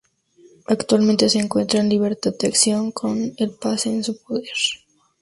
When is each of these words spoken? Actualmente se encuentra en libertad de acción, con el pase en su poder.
Actualmente 0.65 1.29
se 1.29 1.37
encuentra 1.37 1.79
en 1.79 1.87
libertad 1.87 2.33
de 2.39 2.47
acción, 2.47 2.91
con 2.91 3.35
el 3.37 3.51
pase 3.51 3.89
en 3.89 4.03
su 4.03 4.17
poder. 4.17 4.47